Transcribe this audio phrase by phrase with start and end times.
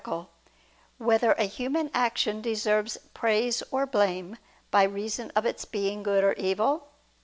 [0.03, 0.25] 2]
[0.97, 4.37] Whether a Human Action Deserves Praise or Blame,
[4.71, 6.87] by Reason of Its Being Good or Evil?